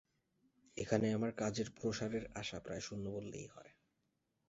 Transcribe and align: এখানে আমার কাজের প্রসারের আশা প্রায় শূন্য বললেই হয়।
এখানে 0.77 1.07
আমার 1.13 1.31
কাজের 1.31 1.67
প্রসারের 1.71 2.23
আশা 2.35 2.57
প্রায় 2.59 2.79
শূন্য 2.79 3.05
বললেই 3.09 3.47
হয়। 3.47 3.71